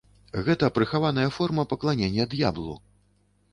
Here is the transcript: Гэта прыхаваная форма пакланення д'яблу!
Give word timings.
Гэта 0.45 0.69
прыхаваная 0.77 1.27
форма 1.37 1.67
пакланення 1.75 2.27
д'яблу! 2.35 2.77